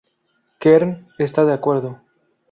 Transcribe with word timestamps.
Kern 0.59 1.05
está 1.19 1.45
de 1.45 1.53
acuerdo. 1.53 2.01